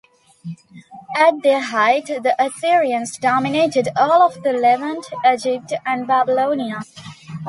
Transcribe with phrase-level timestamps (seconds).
[1.15, 6.79] At their height, the Assyrians dominated all of the Levant, Egypt, and Babylonia.